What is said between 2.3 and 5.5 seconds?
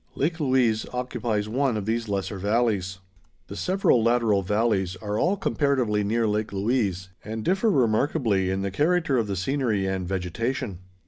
valleys. The several lateral valleys are all